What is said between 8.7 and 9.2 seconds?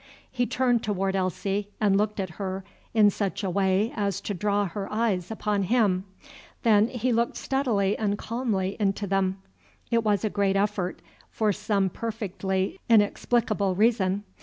into